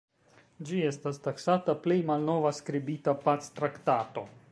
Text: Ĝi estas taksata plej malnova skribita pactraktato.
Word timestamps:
Ĝi 0.69 0.79
estas 0.91 1.19
taksata 1.27 1.75
plej 1.83 1.97
malnova 2.11 2.53
skribita 2.61 3.15
pactraktato. 3.27 4.25